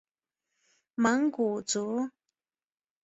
[0.95, 2.09] 蒙古族。